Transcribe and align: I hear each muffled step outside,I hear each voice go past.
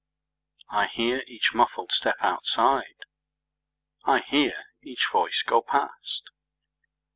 I 0.71 0.87
hear 0.87 1.23
each 1.27 1.51
muffled 1.53 1.91
step 1.91 2.15
outside,I 2.21 4.21
hear 4.21 4.55
each 4.81 5.05
voice 5.13 5.43
go 5.45 5.61
past. 5.61 6.23